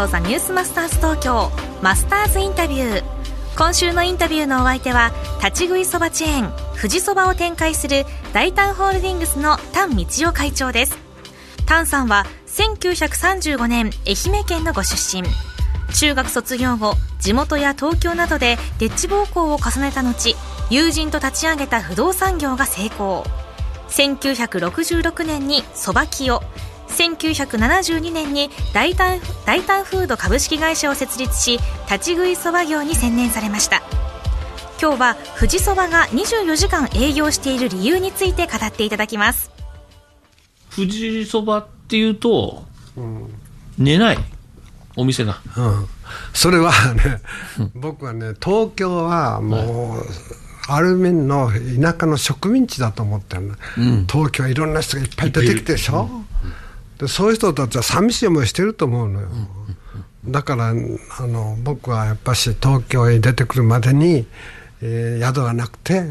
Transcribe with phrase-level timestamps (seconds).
[0.00, 1.50] 送ザニュースマスターズ東京
[1.82, 3.04] マスターズインタビュー。
[3.56, 5.12] 今週のインタビューのお相手は
[5.44, 10.96] 立ち食いそばチェーン富士そばを展開する大丹ホールディングスの丹道夫会長です。
[11.66, 15.22] 丹さんは1935年愛媛県のご出身。
[15.94, 20.34] 中学卒業後地元や東京などでデッチ暴行を重ねた後
[20.70, 23.24] 友人と立ち上げた不動産業が成功。
[23.88, 26.42] 1966年にそばきを
[27.00, 31.58] 1972年に大胆大胆フード株式会社を設立し
[31.90, 33.82] 立ち食いそば業に専念されました。
[34.80, 39.50] 今日は富士そばが24時間営業している理由について語っていただきます。
[40.74, 42.64] 富士そばっていうと、
[42.96, 43.34] うん、
[43.78, 44.18] 寝ない
[44.96, 45.86] お店が、うん、
[46.34, 47.20] それはね、
[47.74, 50.06] 僕はね東京はもう、はい
[50.68, 56.08] ある面の田舎の植民地だと思ってるの、うん、東京はいろんな人がいっぱい出てきてでしょ、
[57.00, 59.28] でそういう人たちは寂しい思いしてると思うのよ、
[60.26, 64.26] だからあの僕はやっぱし東京へ出てくるまでに、
[64.82, 66.08] えー、宿がなくて、はい、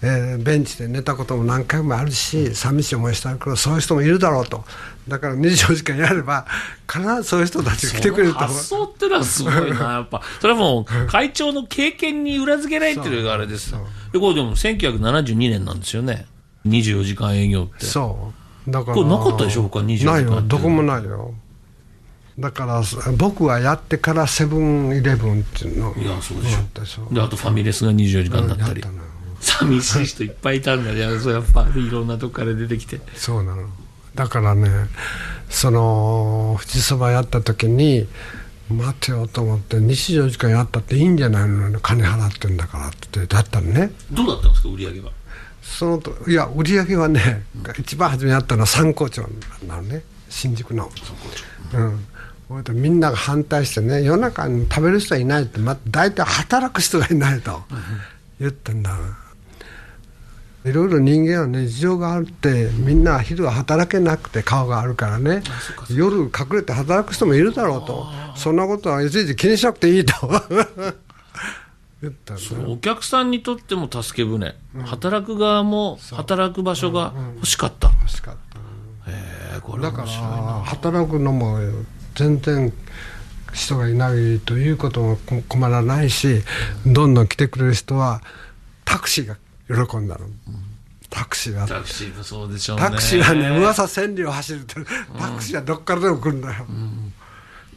[0.00, 4.64] えー、ベンチで寝たことも何回もあるし寂しい思いしたからそういう人もいるだろうと。
[5.06, 6.46] だから24時間やれば
[6.90, 8.50] 必ずそういう人たちが来てくれると思う。
[8.52, 10.22] 発想ってのはすごいな やっぱ。
[10.40, 13.26] それはもう会長の経験に裏付けないっていう。
[13.28, 13.72] あれです
[14.12, 16.26] でこれでも1972年なんですよね。
[16.66, 17.84] 24時間営業って。
[17.84, 21.34] そうだからこれなかったでしょ他24時間ないよどこもないよ。
[22.38, 22.82] だから
[23.18, 26.48] 僕がやってからセブンイレブンっていうのいやそうで
[26.86, 27.12] しょ。
[27.12, 29.00] であとファミレスが24時間だったり、うん、
[29.40, 33.00] 寂しい人いっぱいいたんだ じゃそうやっぱいろんなとこから出てきて。
[33.16, 33.68] そうなの。
[34.14, 34.70] だからね
[35.50, 38.06] その富士そばやった時に
[38.70, 41.80] 待てよと思って24時間やったっていいんじゃないの？
[41.80, 43.92] 金払ってんだからってだったのね。
[44.10, 45.10] どうだったんですか売り上げは？
[45.62, 49.22] そのといや売り上げはね、うん、一番初めやったのは三光町
[49.66, 50.02] なのね。
[50.28, 50.90] 新宿の。
[51.74, 52.06] うん。
[52.74, 57.62] みんなが反対してね夜中に食べる人はいないって、ま、大体働く人がいないと
[58.38, 58.94] 言ってんだ。
[60.64, 65.42] いろいろ人間はね事情があってみんな昼は働けなくて顔があるからね。
[65.90, 68.06] 夜隠れて働く人もいるだろうと。
[68.36, 70.14] そんなことはいちいち気にしなくていいと
[72.66, 78.36] お客さんにとっても助け舟、うん、働く側も働く場所が欲しかった、うんうん、欲しかっ
[79.06, 79.14] た、へ
[79.58, 80.08] えこれだから
[80.64, 81.58] 働くのも
[82.16, 82.72] 全然
[83.52, 85.16] 人がいないということも
[85.48, 86.42] 困らないし
[86.86, 88.20] どんどん来てくれる人は
[88.84, 89.36] タクシーが
[89.68, 90.26] 喜んだの、
[91.08, 92.82] タクシーはタクシーもそうでしょうね。
[92.82, 94.74] タクシーはね噂千里を走るって
[95.18, 97.01] タクシーはどっからでも来るんだよ、うん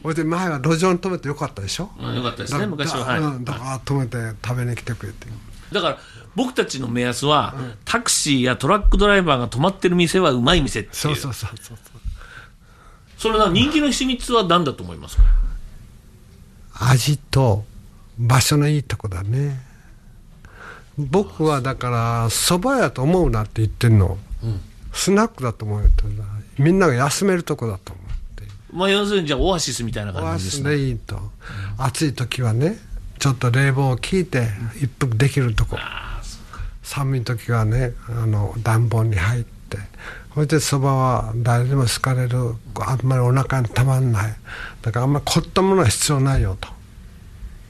[0.06, 3.04] ほいで前は路上に止めてよかったでしょ、うん、よかったですね昔は。
[3.04, 5.26] はい、だから止めて食べに来てくれて。
[5.72, 5.98] だから
[6.36, 10.94] 僕たちの目安は、うん、タクシーやトラックドライバーが止まってる店はうまい店っていう。
[10.94, 11.76] そうそうそうそう
[13.18, 15.16] それは人気の秘密は何だと思います？
[15.16, 15.22] か
[16.92, 17.64] 味と
[18.16, 19.60] 場所のいいとこだね。
[20.96, 24.60] 僕はだから蕎麦屋と思うなって言ってんの、うん、
[24.92, 25.88] スナックだと思うよ
[26.58, 28.05] みんなが休めるとこだと思う
[28.76, 30.70] まあ、要するにじゃあオアシスみたいな感じですね。
[30.70, 31.22] オアシスでいいと、うん、
[31.78, 32.76] 暑い時はね
[33.18, 35.78] ちょっと冷房を効いて一服できるとこ、
[36.82, 39.78] 寒い時はねあの暖房に入って
[40.34, 44.34] それでそばは誰でも好かれるあんまりお腹にたまんない。
[44.82, 46.68] だからあんまり凝ったものは必要ないよと。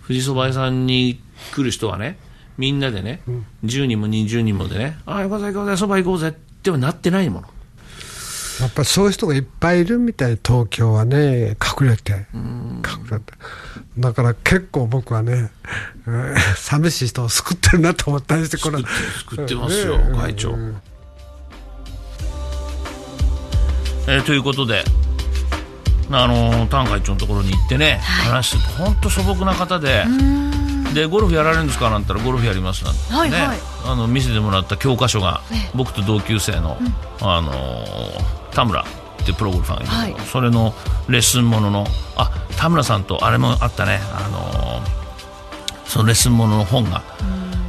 [0.08, 1.20] 富士そば屋さんに
[1.54, 2.18] 来る人はね
[2.58, 7.48] みんなでね、うん、10人も20人もでねああ行こうぜ行こうぜそば行こうぜってはなってないもの
[8.60, 12.26] やっぱりそういう人がいっぱいいるみたい東京はね隠れて。
[12.34, 13.32] 隠れて。
[13.98, 15.50] だから結構僕はね、
[16.06, 18.78] えー、寂しい人を救ってるなと思ったりしてこれ
[19.28, 20.54] 救ってますよ、会長、
[24.06, 24.84] えー、ということで
[26.10, 30.04] あの丹会長のところに行ってね、はい、話して本当素朴な方で。
[30.94, 35.42] でゴルフやられるんですかなんて言ったらゴルフやりますなんて、ね、はいはい、あの見せてもらった教科書が、
[35.74, 36.86] 僕と同級生の、うん、
[37.20, 37.52] あの
[38.52, 38.84] 田村っ
[39.24, 40.74] てプロゴルファーがいるけど、はい、それの
[41.08, 44.00] レッスンもののあ田村さんとあれもあったね。
[44.12, 44.96] あの
[45.86, 47.02] そのレッスンものの本が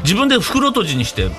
[0.03, 1.29] 自分で袋閉じにして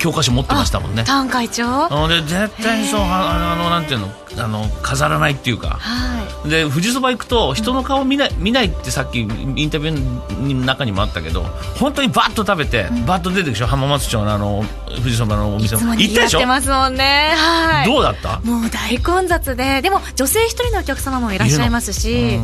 [0.00, 1.04] 教科書持ってましたもんね。
[1.04, 4.08] 丹会長で絶対にそうあのなんていうの？
[4.38, 11.42] あの飾らないっていうか、はい、で富士そば行くと人の顔見ない,、見ないってさっきインタビューの中にもあったけど
[11.78, 13.66] 本当にバッと食べて、うん、バッと出てくるでしょ？
[13.66, 14.64] 浜松町のあの
[14.96, 15.74] 富士そばのお店。
[15.76, 18.38] も行ったでしょますもんね、はい、どうだった？
[18.40, 19.82] もう大混雑で。
[19.82, 22.38] でも女性一人のお客様もいらっしゃいますし。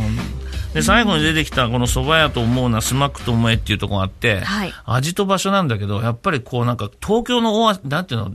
[0.77, 8.33] で最後に出てきたこの蕎麦屋と思うなスマックと思えっていうところがあって、はい、味と場所なんだけどやっぱりこうなんか東京のなんていうの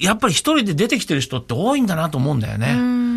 [0.00, 2.74] やっぱり一人で出てきてる人って多いんだなと思うんだよね。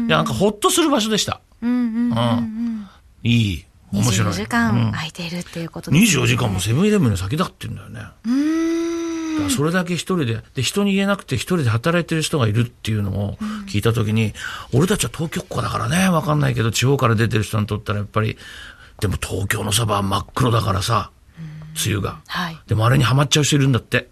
[0.07, 1.41] なんかほっとする場所でした。
[1.61, 2.87] うん。
[3.23, 3.65] いい。
[3.91, 4.27] 面白い。
[4.29, 6.23] 24時間空いているっていうことですね。
[6.23, 8.62] 24時間もセブンイレブンの先だって言うんだよね。
[9.37, 9.49] うん。
[9.49, 13.37] それだけ一人で、で、人に言えなくて一人で働いてる人がいるっていうのを
[13.67, 14.33] 聞いたときに、
[14.73, 18.37] うん、俺たちは東京っ子だからね、わかんないけど、地方から出てる人にとったらやっぱり、
[18.99, 21.11] でも東京のそばは真っ黒だからさ、
[21.85, 22.21] 梅雨が。
[22.27, 22.59] はい。
[22.67, 24.09] でもあれにはまっちゃう人いるんだって。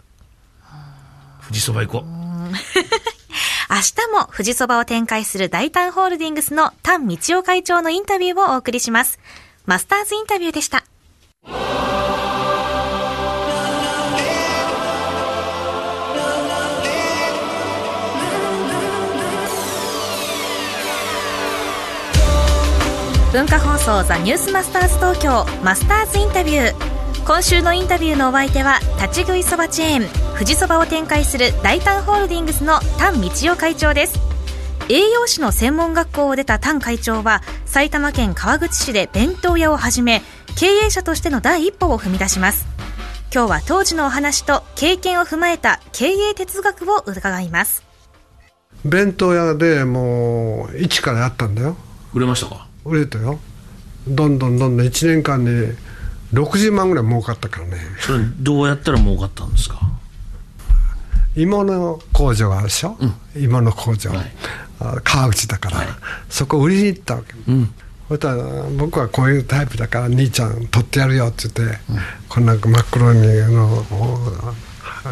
[1.43, 2.05] 富士そば行こう。
[3.71, 9.19] 明日も富士そばを展開する大胆ホールディングスの丹道夫会長のインタビューをお送りします。
[9.65, 10.83] マスターズインタビューでした。
[23.31, 27.25] 文化放送ザニュースマスターズ東京マスターズインタビュー。
[27.25, 34.19] 今週のインタビューのお相手は立ち食いそばチェーン富士そばを展開する大丹ホールディングスの丹道夫会長です。
[34.89, 40.21] 栄養士の専門学校を出た丹会長は埼玉県川口市で弁当屋を始め
[40.57, 42.65] 経営者としての第一歩を踏み出します。
[43.33, 47.85] 今日は当時のお話と経験を踏まえた経営哲学を伺います。
[48.83, 51.77] 弁当屋でもう一からやったんだよ。
[52.13, 52.67] 売れましたか？
[52.85, 53.39] 売れたよ。
[54.07, 54.85] どんどんどんどん。
[54.85, 55.49] 1年間に
[56.33, 57.77] 60万ぐらい儲かったからね。
[57.99, 59.79] それどうやったら儲かったんですか？
[61.35, 64.31] 芋の工場があるでしょ、うん、芋の工場、はい、
[65.05, 65.87] 川口だから、はい、
[66.29, 67.73] そこ売りに行ったわけ、うん、
[68.09, 71.97] そしたら僕はこういうタイプだから兄ちゃん取ってやるよって言って、うん、
[72.27, 73.85] こんな真っ黒にあの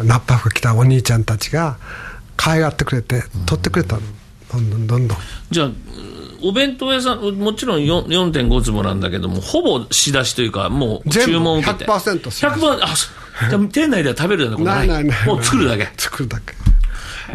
[0.04, 1.78] ナッパ服着たお兄ちゃんたちが
[2.36, 4.02] 可愛がってくれて取ってくれたの、
[4.52, 5.18] どんどんどんどん。
[5.50, 5.70] じゃあ
[6.42, 11.84] お弁当屋さん、もちろん4.5坪なんだけども、ほぼ仕出しというか、もう注文を受けて。
[11.86, 12.54] 100%仕出し。
[12.54, 15.88] 100%、あ、 店内では食べるようなことないないないもう作るだけ。
[15.96, 16.54] 作るだけ。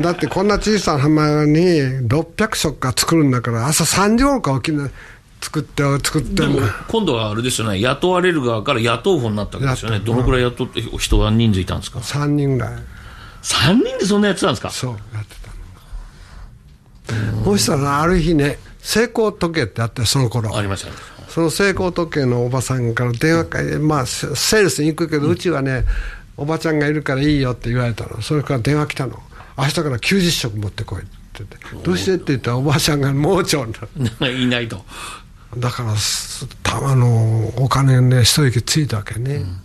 [0.02, 1.62] だってこんな小さな浜に
[2.07, 4.92] 600食か作るんだから、朝3時頃から起きない。
[5.42, 6.42] 作って作って
[6.88, 12.74] 今度はあれですよね雇われる側から雇う方になったわけですよねどのくらい雇って人は人数いたんですか？3人ぐらい
[13.44, 14.72] 3人でそんなやってたんですか？
[14.72, 15.36] そうやって
[17.06, 20.56] たのそしたらある日ね成功時計ってあってその頃。
[20.56, 20.96] ありました、ね、
[21.28, 25.86] その成功時計のおばさんから電話かまあセールスに行くけど、うちはね
[26.38, 28.22] おばちゃんがいるからいいよって言われたの。
[28.22, 29.18] それから電話来たの。
[29.58, 31.10] 明日から90食持ってこいって
[31.40, 31.58] 言って。
[31.84, 33.74] どうしてって言ったらおばあちゃんが盲腸に
[34.20, 34.32] なる。
[34.38, 34.86] いないと。
[35.58, 35.94] だから
[36.62, 39.62] たまのお金ね一息ついたわけね、うん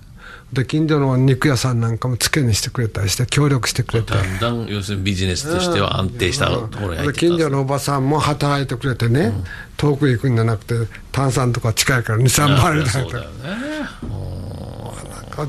[0.53, 4.13] で近所の肉屋さんなんかも付けにしてくれたりして協力してくれて。
[4.15, 9.45] だんだん要するにビジネスとしては安定したところに入って近所のおばさんも働いてくれてね、うん、
[9.77, 10.75] 遠く行くんじゃなくて
[11.13, 13.51] 炭酸とか近いから23万円だそうだよね。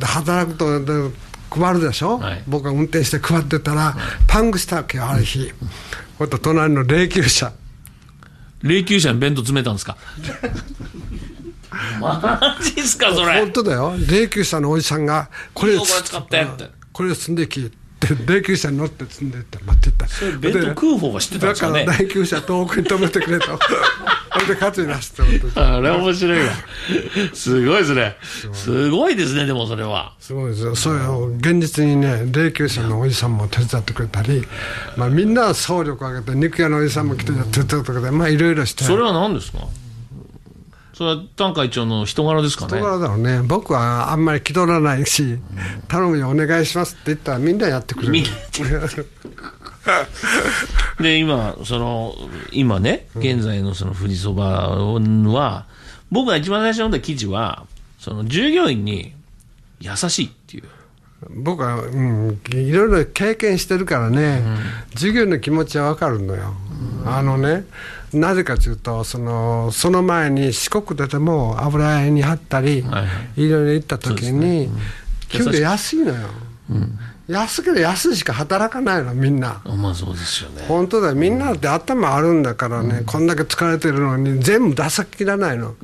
[0.01, 1.11] 働くと
[1.49, 3.95] 配るでしょ、はい、僕が運転して配ってたら、はい、
[4.27, 5.51] パンクしたわけよある日、
[6.19, 7.51] うん、と隣の霊柩車。
[8.61, 9.97] 霊柩車に弁当詰めたんですか？
[11.99, 13.39] マジっすかそれ。
[13.39, 13.93] 本当だよ。
[14.09, 16.41] 霊柩車のおじさんがこれ使って。
[16.41, 17.63] ってこれ積んできっ
[17.99, 20.05] て霊柩車に乗って積んでって待ってた。
[20.39, 21.85] 弁当食う方が知ってたんですかね。
[21.85, 23.45] だから霊柩車遠くに止めてくれと。
[24.33, 25.21] それで勝つになして
[25.55, 26.47] あれ面白いわ。
[27.33, 28.15] すごいですね。
[28.53, 30.13] すごいですねでもそれは。
[30.19, 30.75] すごいですよ。
[30.75, 34.43] それを現実にね霊柩車のおじさんも手伝ってくれたり、
[34.97, 38.83] まあ、みんな総力を上げて肉屋のおじさんも来て手伝ってくれてまあいろいろして。
[38.85, 39.59] それは何ですか？
[41.01, 42.77] それは丹会長の人柄ですかね？
[42.77, 43.41] 人柄だろうね。
[43.41, 45.39] 僕はあんまり気取らないし、
[45.87, 48.27] 頼むよお願いしますって言ったらみんなやってくれる。
[50.99, 52.13] で今その
[52.51, 55.65] 今ね現在のその富士そばは、
[56.11, 57.65] 僕が一番最初に読んだ記事は
[57.97, 59.11] その従業員に
[59.79, 60.65] 優しいっていう。
[61.29, 64.57] 僕は、うん、いろいろ経験してるからね、うん、
[64.93, 66.53] 授業の気持ちは分かるのよ、
[67.03, 67.63] うん、あのね
[68.13, 73.03] なぜかというとそのその前に四国ででも油屋に貼ったり、は
[73.37, 74.69] い、いろいろ行った時に、ね、
[75.29, 76.27] 給料安いのよ、
[76.69, 79.61] うん、安ければ安いしか働かないのみんな。
[79.65, 80.65] まあそうですよね。
[80.67, 85.77] 本当だみんなって頭あるんだからね、うん、こんだけ疲れてるのに全部出し切らないの、うん、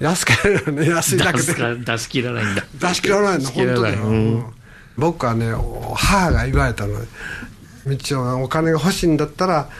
[0.00, 1.44] 安ければね安いだけで。
[1.44, 2.64] 出し切らないんだ。
[2.74, 4.52] 出し切らないの本当だよ、
[4.96, 5.52] 僕はね
[5.94, 6.98] 母が言われたの。
[7.86, 9.70] 道をお金が欲しいんだったら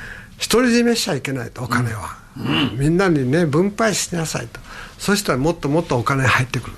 [0.50, 4.61] 独り占めしちゃいけないとお金は、うん、みんなにね分配しなさいと。
[4.99, 6.76] そしたらもっともっとお金入ってくる。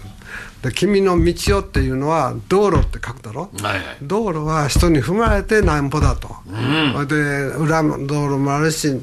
[0.62, 7.17] で君の道をっていうのは道路って書くだろ、はいはい、道路は人に踏まれてなんぼだと、うん、で
[7.57, 9.00] 裏道路もあるし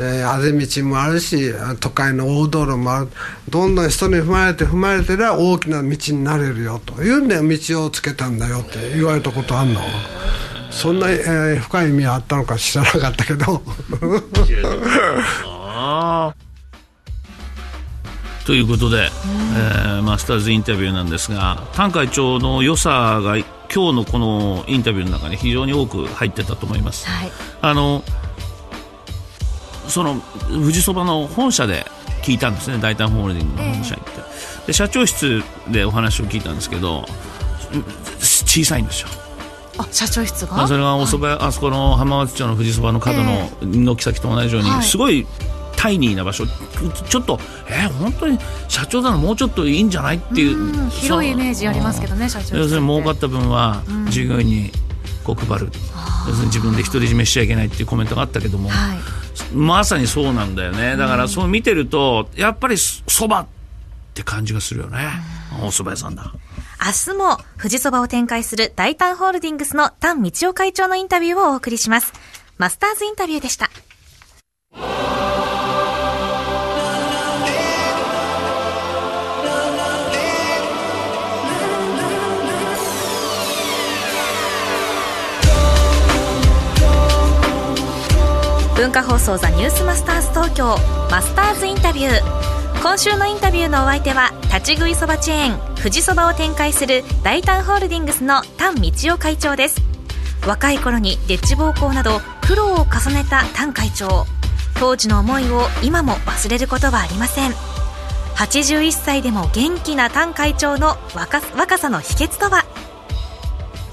[0.00, 3.08] えー、あぜ道もあるし都会の大道路もある。
[3.48, 7.02] どんどん人に踏まれて踏まれてりゃ大きな道になれるよと。
[7.02, 9.80] いうんで道をつけたんだよって言われたことあんの？
[10.70, 13.62] そんな、えー、深い意味あったのか知らなかったけど。
[15.78, 16.34] な
[18.48, 27.06] ということで、えー、マスターズインタビューなんですが丹会長の良さが今日のこのインタビューの中に非常に多く入ってたと思います。
[27.06, 28.02] はい、あの
[29.86, 31.84] その富士そばの本社で
[32.22, 32.78] 聞いたんですね。
[32.78, 37.04] 大胆ホールディングの本社行って、えー、で社長室でお話を聞いたんですけど
[38.18, 39.08] 小さいんですよ。
[39.10, 39.27] あ
[39.90, 40.66] 社長室が？
[40.66, 45.26] それがおそば、はい、あそこの浜松町の富士そばの角の軒先と同じように、すごい
[45.76, 46.46] タイニーな場所。
[46.46, 54.70] ちょっとえー、本当に社長なのもうちょっといいんじゃないっていう広いイメージありますけどね社長要するに儲かった分は従業員に
[55.24, 55.70] こう配る、
[56.26, 58.98] 要するに自分で独り占めしちゃいけないっていうコメントがあったけども、はい、
[59.54, 60.96] まさにそうなんだよね。
[60.96, 63.46] だからそう見てるとやっぱりそばっ
[64.14, 64.98] て感じがするよね、
[65.62, 66.32] お蕎麦屋さんだ
[66.80, 72.12] 明日も富士そばを展開する大胆ホールディングスの丹道夫会長のインタビューをお送りします。
[72.56, 73.68] マスターズインタビューでした。
[88.76, 90.76] 文化放送ザニュースマスターズ東京
[91.10, 99.80] マスターズインタビュー今週のインタビューのお相手は立ち食いそばチェーン富士そばを展開する大胆ホールディングスの丹道夫会長です。
[100.46, 104.26] 若い頃にデッチ暴行など苦労を重ねた丹会長。
[104.78, 107.52] 当時の思いを今も忘れることはありません。
[108.36, 112.64] 81歳でも元気な丹会長の若若さの秘訣とは？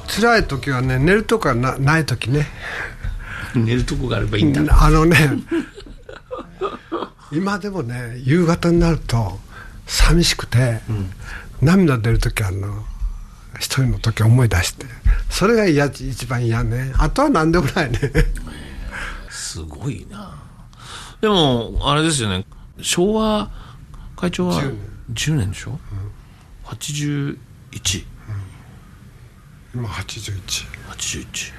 [0.08, 2.48] 辛い時はね寝るとかなない時ね。
[3.56, 4.64] 寝るとこがあればいいんだ。
[4.84, 5.18] あのね
[7.32, 9.40] 今でもね夕方になると
[9.88, 11.12] 寂しくて、うん、
[11.62, 12.86] 涙出る時あるの。
[13.58, 14.86] 一人の時思い出して。
[15.30, 16.94] それが嫌一番嫌ね。
[16.98, 18.00] あとは何でもないね。
[19.30, 20.36] すごいな。
[21.22, 22.46] でもあれですよね。
[22.82, 23.50] 昭和
[24.16, 24.62] 会長は
[25.14, 25.52] 10年。
[25.52, 25.78] でしょ、うん、
[26.66, 27.38] 81、
[29.74, 31.54] うん、今8181 81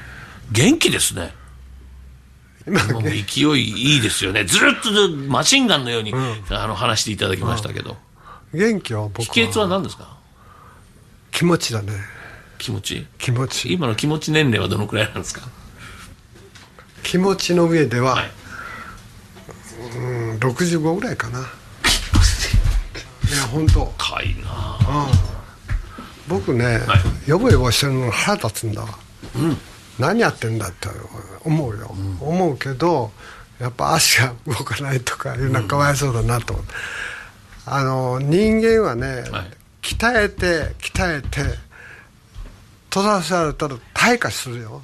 [0.53, 1.35] 元気ですね。
[2.67, 4.45] 今も勢いいいですよね。
[4.45, 7.97] ずっとマシンガンのように、うん、あの話していただきましたけど、
[8.57, 9.25] 元気は僕は。
[9.27, 10.17] 秘訣は何ですか？
[11.31, 11.93] 気持ちだね。
[12.59, 13.07] 気持ち？
[13.19, 13.73] 気持ち。
[13.73, 15.43] 今の気持ち年齢はどのくらいなんですか？
[17.03, 18.31] 気持ちの上では、はい、
[19.97, 21.41] うん65ぐらいかな。
[21.41, 21.43] い
[23.37, 23.93] や本当。
[23.99, 24.79] 高いな、
[26.29, 26.97] うん、僕ね、は
[27.27, 28.89] い、よぼよぼしてるの腹立つんだわ、
[29.37, 29.59] うん。
[29.99, 30.89] 何やってんだって
[31.45, 33.13] 思うよ、うん、思うけど
[33.61, 36.61] やっぱ足が動かないとかいうのはかわいそうだなと、うん、
[37.69, 39.51] あの人間はね、はい、
[39.83, 41.43] 鍛えて鍛えて
[42.89, 44.81] 閉ざされたら退化するよ。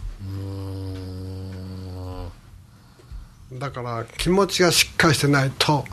[3.52, 5.84] だから気持ちがしっかりしてないと老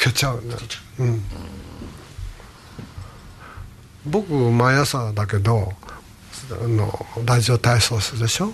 [0.00, 0.54] けちゃうね、
[1.00, 1.22] うん、
[4.06, 5.72] 僕毎朝だけど
[6.52, 8.52] あのラジオ体操するでしょ？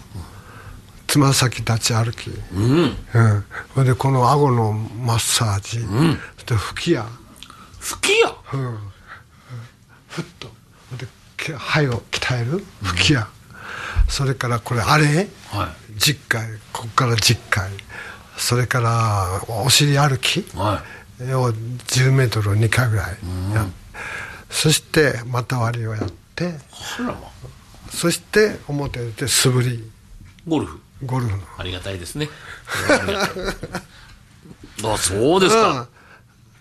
[1.07, 2.97] つま先立ち歩き、うん。
[3.77, 7.05] うん、でこの顎のマッサージ、うん、で吹き矢。
[7.05, 7.24] 吹
[8.01, 8.79] き矢、うん、
[10.09, 10.49] ふっと。
[10.97, 11.07] で
[11.57, 12.65] 肺を鍛える？
[12.83, 13.27] 吹き矢、うん、
[14.09, 15.29] それからこれあれ、はい、
[15.99, 17.71] 10回ここから10回
[18.37, 20.83] それからお尻歩き、は
[21.21, 23.07] い、を10メートルを2回ぐらい
[23.55, 23.75] や、うん、
[24.51, 26.55] そして股割りをやって。
[27.91, 29.91] そして表出て素振り。
[30.49, 30.81] ゴルフ。
[31.05, 31.43] ゴルフの。
[31.59, 32.29] ありがたいですね。
[34.83, 35.87] あそうですか、うん、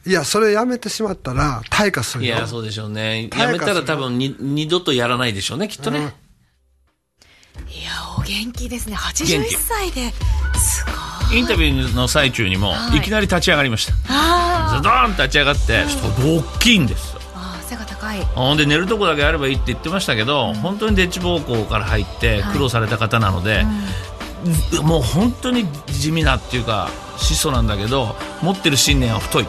[0.05, 3.29] いやそれやめてしまったら退化するいやそうでしょうね。
[3.38, 6.07] やめたら多分に二度とやらないでしょうねきっとね、うん、い
[7.83, 8.95] やお元気ですね。
[8.95, 10.12] 81歳で
[10.55, 11.39] すごい。
[11.39, 13.93] インタビューの最中にも、い、きなり立ち上がりました。
[14.75, 17.15] ズドーン立ち上がって、ちょっと大きいんです
[17.63, 18.19] 背が高い。
[18.19, 23.65] ほんで寝るとこだけあればいいって言ってましたけど、うん、本当にデッチ暴行から入って苦労された方なので、はい
[24.79, 29.48] うん、もう本当に地味なっていうか質素なんだけど持ってる信念は太い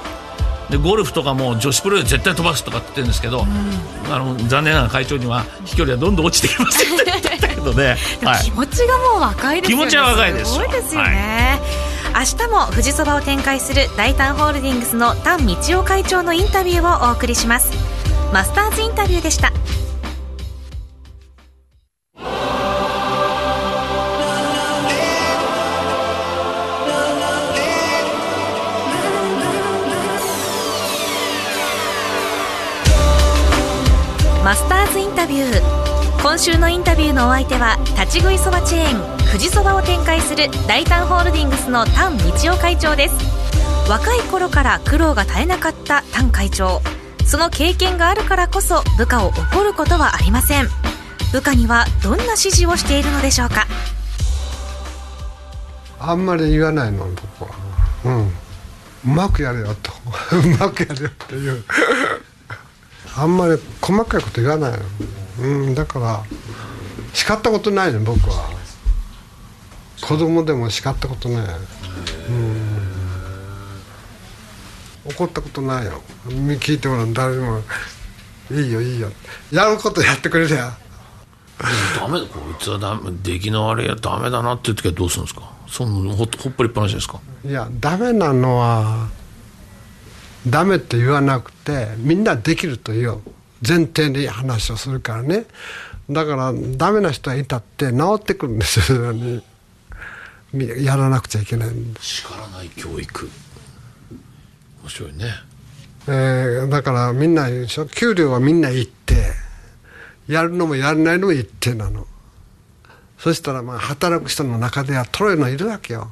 [0.70, 7.96] でゴルフとかも女子プロで絶対飛ばすとかって言ってるんですけど、うん、あの残念ながら会長には飛距離はどんどん落ちてきますって言ったけどね。
[8.22, 9.82] はい、気持ちがもう若いですよね。
[9.82, 10.52] 気持ちは若いです。
[10.52, 11.60] すごいですよね、
[12.12, 17.70] はい、明日も富士そばを展開する大胆ホールディングスの丹道夫会長のインタビューをお送りします。
[18.32, 19.52] マスターズインタビューでした
[34.54, 36.22] スターズインタビュー。
[36.22, 43.14] 今週のインタビューのお相手は立ち食いそばチェーン富士そばを展開する大胆ホールディングスの丹道夫会長です。
[43.90, 46.80] 若い頃から苦労が絶えなかった丹会長。
[47.26, 50.68] その経験があるからこそ部下を怒ることはありません。
[51.32, 53.66] 部下にはどんな指示をしているのでしょうか。
[55.98, 57.06] あんまり言わないの
[57.38, 57.50] 僕は。
[58.04, 58.28] うん。
[58.28, 58.30] う
[59.04, 59.90] まくやれよと。
[60.36, 61.64] うまくやれよっていう。
[63.16, 64.78] あんまり細かいこと言わないの、
[65.40, 66.22] うん、だから
[67.12, 68.50] 叱ったことないね僕は。
[70.02, 71.46] 子供でも叱ったことない。
[72.28, 72.56] うん。
[75.06, 76.02] 怒ったことないよ。
[76.26, 77.62] 聞いてもらう誰も。
[78.50, 79.10] いいよいいよ。
[79.50, 80.76] やることやってくれりゃ。
[81.98, 85.50] ダメだこいつはダメ出来の悪いやダメだなっていう時はどうするんですか？
[85.68, 87.20] そのほほっぽりっぱなしですか？
[87.46, 89.08] いやダメなのは
[90.46, 93.20] ダメって言わなくてみんなできるという
[93.66, 95.46] 前提に話をするからね。
[96.10, 99.14] だからダメな人がいたって治ってくるんですよ。
[100.54, 101.70] やらなくちゃいけない
[102.00, 103.30] 叱らない教育。
[104.82, 105.34] 面白いね。
[106.06, 107.48] えー、だからみんな
[107.94, 109.32] 給料はみんな一定
[110.28, 112.06] やるのもやらないのも一定なの。
[113.18, 116.10] そしたらまあ働く人の中ではトロイのいるわけよ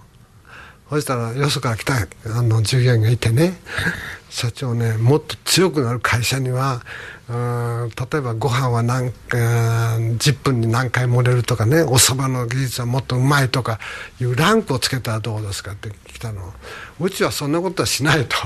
[0.93, 3.55] そしたらよそから来たあの従業員がいてね
[4.29, 6.83] 社長ねもっと強くなる会社には
[7.31, 13.79] 例えばご飯は何10分に何回盛れるとかねおそばの技術はもっとうまいとか
[14.21, 16.53] いうランクをつけたらどうですかって来たの。
[17.01, 18.37] うちはそんなことはしないと。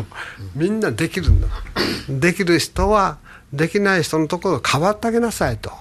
[0.55, 1.49] みんなできるんだ。
[2.09, 3.19] できる人は
[3.53, 5.73] できない人のところを変わってあげなさいと。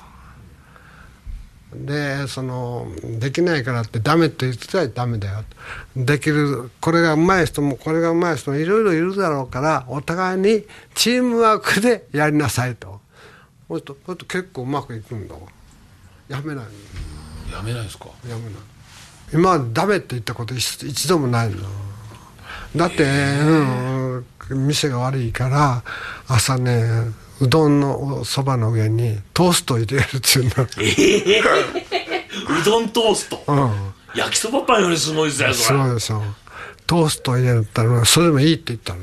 [1.86, 2.88] でその
[3.20, 5.44] できないからってダメって言ってたらダメだよ。
[5.96, 13.02] できるこれがうまい人もこれがうまい人もいろいろいるだろうからお互いにチームワークでやりなさいと。
[13.68, 15.36] そうすると結構うまくいくんだ
[16.30, 16.66] やめない
[17.52, 18.06] やめないですか？
[18.28, 18.52] やめない。
[19.34, 21.58] 今はダメって言ったこと一度もないの。
[22.76, 25.84] だって、うん、店が悪いから
[26.28, 26.84] 朝ね
[27.42, 30.68] うどんのそばの上にトースト入れるっていうの。
[30.80, 33.72] ええー、うどんトースト、うん、
[34.16, 35.80] 焼きそばパンよりすごいですよそれ。
[35.80, 36.24] そうですよ。
[36.88, 39.02] トースト入れるったらそれでもいいって言ったの。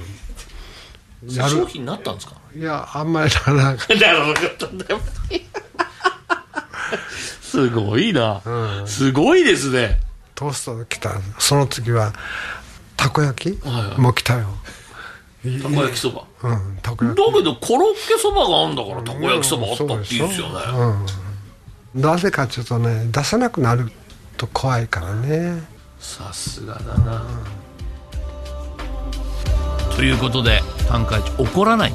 [1.34, 1.50] やる。
[1.50, 2.34] 商品になったんですか？
[2.54, 3.94] いやあんまりならなかった。
[3.94, 5.00] だろったんだよ
[7.40, 10.00] すごいな、うん、すごいですね。
[10.34, 11.20] トースト来た。
[11.38, 12.12] その次は
[12.96, 14.46] たこ焼き、はいはい、も来たよ
[15.42, 16.24] たこ焼きそば。
[16.44, 17.18] うんたこ焼き。
[17.18, 20.54] だけどコロッケそばがあるんだからたこ焼きそばあったっていいですよね、
[21.94, 23.90] うん、なぜかちょっとね出さなくなる
[24.36, 25.62] と怖いからね。
[25.98, 27.24] さすがだな、
[29.90, 31.94] うん、ということで短歌怒らない。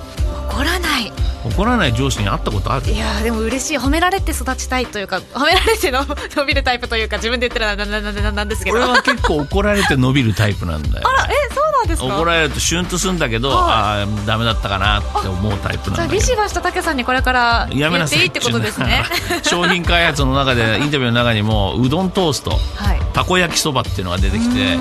[0.50, 1.12] 怒らない。
[1.46, 2.92] 怒らない上司に会ったことある？
[2.92, 3.78] いやでも嬉しい。
[3.78, 6.06] 褒められて育ちたいというか褒められての
[6.36, 8.78] 伸びるタイプというか自分で言ったらななななんですけど。
[8.78, 11.34] 俺は結構怒られて伸びるタイプなんだよあらえ
[11.80, 12.08] なんですか？
[12.08, 19.04] 怒られるとシュンとするんだけど、はい、ああダメだったかなって思うタイプなんだビシバシと武さんにこれから言っていいってことですね。
[19.44, 24.78] 商品開発の中で インタビューの中にもうどんトースト、はい、たこ焼きそばっていうのが出てきて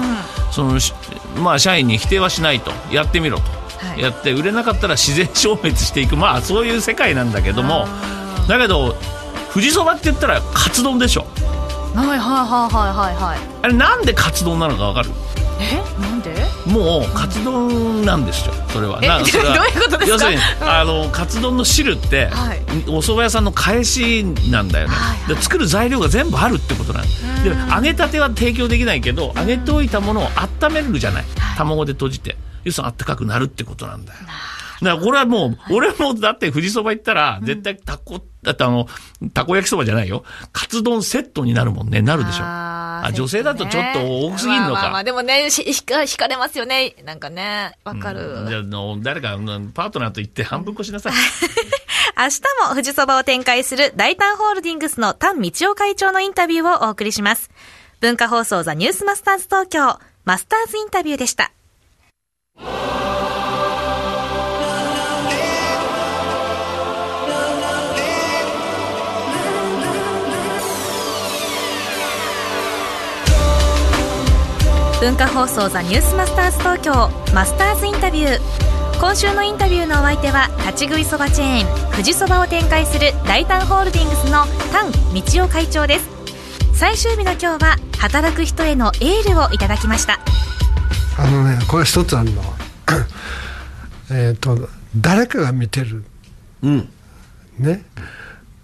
[0.51, 0.79] その
[1.43, 3.45] まあ社員に否定はしないとやってみろと。
[3.99, 6.17] やって売れなかったら自然消滅していく。
[6.17, 7.87] まあそういう世界なんだけども
[8.49, 8.97] だけど
[9.53, 11.27] 富士そばって言ったらカツ丼でしょ。
[11.95, 13.39] はいはいはいはいはい。
[13.63, 15.11] あれなんでカツ丼なのかわかる？
[15.61, 16.01] え？
[16.01, 16.35] なんで？
[16.67, 18.99] もうカツ丼なんですよそれは。
[19.03, 19.55] えそれは。
[19.55, 20.07] どういうことですか？
[20.07, 27.05] 要するに、あのカツ丼の汁って、はい、お蕎麦屋さんの返しなんだよね、はいはい、で作る材料が全部あるってことなん。
[27.05, 30.29] で揚げたては提供できないけど揚げておいたものを
[30.63, 31.25] 温めるじゃない。
[31.57, 32.37] 卵で閉じて。
[32.65, 34.19] 要するに暖かくなるってことなんだよ。
[34.83, 38.87] だからこれはもう、俺もだって富士そば行ったら、絶対たこ、だってあの、
[39.33, 40.25] たこ焼きそばじゃないよ。
[40.53, 42.03] カツ丼セットになるもんね。
[42.03, 42.45] なるでしょ。
[42.45, 44.73] あ女性だとちょっと多すぎるのか。
[44.73, 46.95] まあまあでもね、ひか、引かれますよね。
[47.05, 48.43] なんかね、わかる。
[48.43, 49.37] うん、じゃあの、誰か、
[49.75, 51.13] パートナーと言って半分こしなさい。
[52.19, 57.51] 明日も富士そばを展開する大胆ホールディングスの丹道夫会長のインタビューをお送りします。
[58.01, 61.53] 文化放送ザニュースマスターズ東京、マスターズインタビューでした。
[75.07, 76.93] 文化放送ザニュースマスターズ東京
[77.33, 78.41] マスターズインタビュー。
[79.01, 86.09] 今週のインタビューのお相手は立ち食いそばチェーン富士そばを展開する大胆ホールディングスの丹道夫会長です。
[86.75, 90.19] 最終日の今日は働く人へのエールをいただきました。
[91.19, 92.43] あのねこれ一つあるの。
[94.11, 96.05] えっと誰かが見てる、
[96.65, 96.89] うん、
[97.61, 97.85] ね。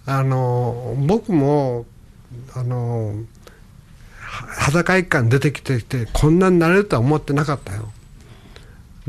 [0.05, 1.85] あの僕も
[2.53, 3.15] あの
[4.63, 7.91] 裸一貫出てきててこんなになれるとは思ってなかったよ。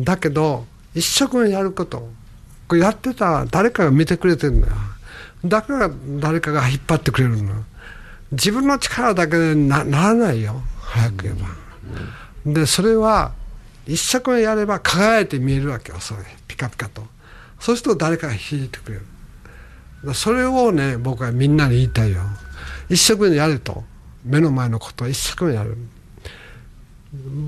[0.00, 2.08] だけど一生懸命やること。
[2.66, 4.72] これやってたら誰かが見てくれてるんだよ。
[5.44, 7.52] だから誰かが引っ張ってくれるの
[8.32, 10.60] 自分の力だけでなならないよ。
[10.80, 11.34] 早く言え
[12.46, 13.32] ば、でそれは
[13.86, 16.00] 一生懸命やれば輝いて見えるわけよ。
[16.00, 17.06] それピカピカと。
[17.60, 20.14] そうすると誰かが引いてくれる。
[20.14, 22.22] それをね僕はみんなに言いたいよ。
[22.88, 23.84] 一生懸命やれと。
[24.24, 25.76] 目の前のことを一生懸命やる。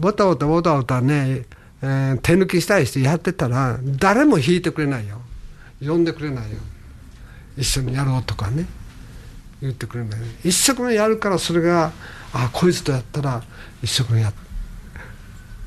[0.01, 1.45] ボタボタボタボタね、
[1.83, 5.21] えー、手抜きしたりしてやってたら誰も引いてくれないよ。
[5.81, 6.59] 呼んでくれないよ。
[7.57, 8.67] 一緒にやろうとかね。
[9.61, 11.91] 言ってくれない一生懸命やるからそれが
[12.33, 13.43] あこいつとやったら
[13.83, 14.33] 一生懸命や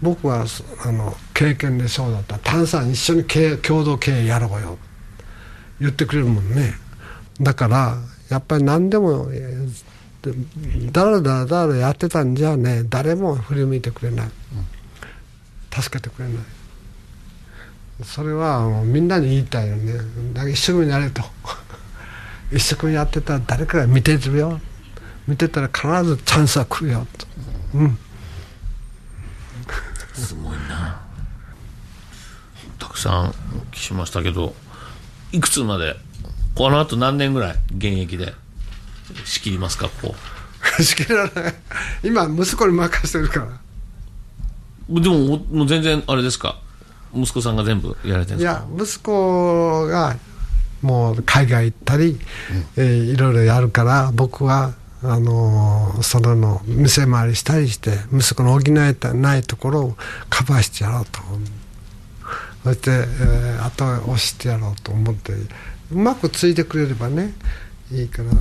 [0.01, 0.45] 僕は
[0.85, 2.37] あの経験でそうだった。
[2.39, 4.77] 炭酸一緒に経共同経営やろうよ。
[5.81, 6.73] 言ってくれるもんね。
[7.41, 7.97] だから
[8.29, 9.29] やっぱり何でも
[10.91, 14.29] だらだらだらやってたんじゃね誰も振り向いてくれない。
[15.71, 16.43] 助けてくれない。
[18.03, 19.93] それはもうみんなに言いたいよね。
[20.33, 21.23] だから一生懸命やれと。
[22.51, 24.59] 一生懸命やってたら誰かが見てるよ
[25.27, 27.07] 見てたら必ずチャンスは来るよ。
[27.17, 27.27] と
[27.75, 27.97] うん。
[30.13, 30.99] すごいな。
[32.77, 34.55] たくさんお聞きしましたけど
[35.31, 35.95] いくつまで
[36.55, 38.33] このあと何年ぐらい現役で？
[39.25, 40.15] 仕切りますかここ。
[40.83, 41.53] 仕切らない。
[42.03, 43.47] 今息子に任せてるから。
[45.01, 46.57] でももう全然あれですか？
[47.13, 48.65] 息子さんが全部やられてるんですか？
[48.67, 50.15] いや息子が
[50.81, 52.17] もう海外行ったり、うん、
[52.77, 59.97] えー、いろいろやるから僕はあのー、それの店回りしたりして息子の補えたないところを
[60.29, 61.19] カバーしてやろうと
[62.65, 65.31] そして、えー、あとは押してやろうと思って
[65.91, 67.33] うまくついてくれればね
[67.91, 68.31] いいから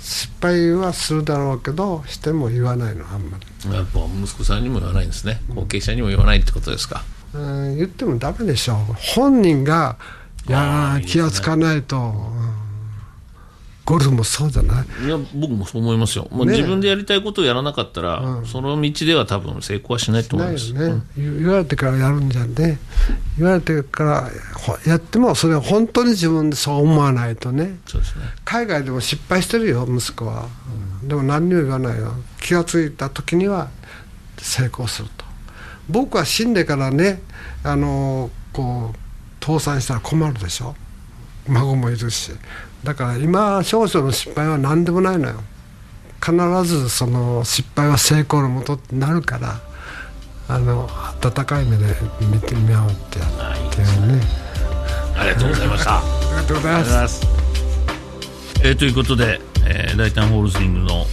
[0.00, 3.74] 失敗はするだろうけどしても言わないのあんまり。
[3.74, 5.40] やっぱ息子さんにも言わないんですね。
[5.54, 8.76] 後継者にも言わないってことですか、うん、言ってもダメでしょう。
[9.14, 9.96] 本人が
[10.48, 12.59] や気が付かないと、うん
[13.90, 14.84] ゴルフもそうじゃな。
[15.02, 20.80] いいや僕もそう思いますよ、もう自分でやりたいことをやらなかったら、うん、その道では多分成功はしないと思います、ね。
[20.80, 22.78] うん、言われてからやるんじゃんね。
[23.36, 24.30] 言われてから
[24.86, 27.80] やってもそれは本当に自分でそう思わないとね。
[27.84, 28.26] そうですね。
[28.44, 30.46] 海外でも失敗してるよ息子は、
[31.02, 32.12] うん、でも何にも言わないよ。
[32.40, 33.70] 気が付いた時には
[34.38, 35.24] 成功すると。
[35.88, 37.22] 僕は死んでからね
[37.64, 40.76] あのこう倒産したら困るでしょ。
[41.48, 42.30] 孫もいるし
[42.84, 45.36] だから今少々の失敗は何でもないのよ。
[46.24, 49.58] 必ずその失敗は成功のもとになるから
[50.48, 50.88] あの
[51.22, 51.86] 温かい目で
[52.20, 53.28] 見てみようってやっ
[53.70, 54.20] てね。
[55.16, 55.98] ありがとうございました。
[55.98, 57.26] ありがとうございます。
[58.62, 61.06] えー、ということで、えー、大胆ホールディングの、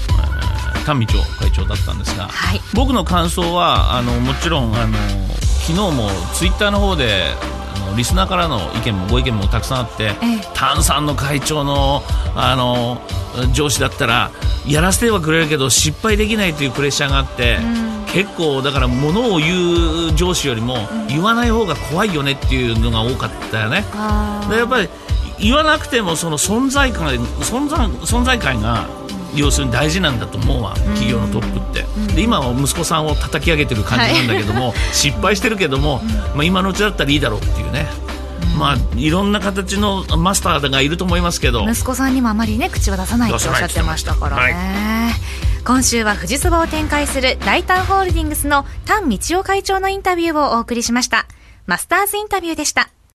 [0.76, 1.06] えー、丹道
[1.40, 4.98] 会長だったんですが、はい、僕の感想はあのもちろんあの
[5.66, 7.26] 昨日もツイッターの方で
[7.96, 10.14] リスナーからの意見もご意見もたくさんあって、ええ、
[10.54, 12.04] 炭酸の会長の
[12.36, 13.02] あの
[13.54, 14.32] 上司だったら
[14.68, 20.76] やらせてはくれるけど失敗できないというプレッシャーがあって、うん、結構だからものを言う上司よりも
[21.08, 23.84] 言わない方が怖いよねっていうのが多かったよね。
[24.50, 24.90] でやっぱり
[25.40, 28.88] 言わなくてもその存在感存在存在感が
[29.38, 36.02] 要するに大事なんだと思うわ企業のトップって、うん、で今は息子さんを叩き上げてる感じなんだけども、はい、 失敗してるけども、
[36.36, 37.88] まあ、今のうちだったらいいだろうっていうね。
[38.58, 41.64] まあ、いろんな形のマスターがいると思いますけど。
[41.70, 51.28] 息子さんにもあまりね口は出さないとおっしゃってましたからね、はい、今週は富士そばを展開する大胆ホールディングスの丹道夫会長のインタビューをお送りしました。
[51.68, 52.90] マスターズインタビューでした